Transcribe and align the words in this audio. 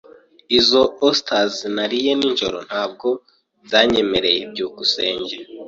Izo 0.59 0.83
osters 1.07 1.55
nariye 1.75 2.11
nijoro 2.19 2.57
ntabwo 2.69 3.07
zanyemereye. 3.69 4.41
byukusenge 4.51 5.35